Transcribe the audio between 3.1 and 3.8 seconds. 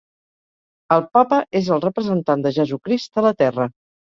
a la Terra.